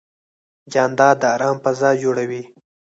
جانداد 0.73 1.15
د 1.21 1.23
ارام 1.35 1.57
فضا 1.63 1.89
جوړوي. 2.03 2.43